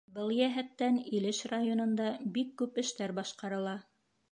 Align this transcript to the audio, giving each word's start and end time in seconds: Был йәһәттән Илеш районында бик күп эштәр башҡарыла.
Был 0.13 0.31
йәһәттән 0.35 0.97
Илеш 1.17 1.41
районында 1.51 2.09
бик 2.39 2.51
күп 2.63 2.83
эштәр 2.85 3.17
башҡарыла. 3.21 3.79